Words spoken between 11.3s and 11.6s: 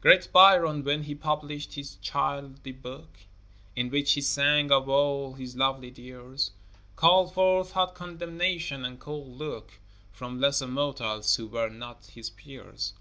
who